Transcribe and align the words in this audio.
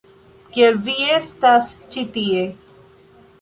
Kiel 0.53 0.79
vi 0.87 0.95
estas 1.17 1.69
ĉi 1.97 2.07
tie? 2.17 2.43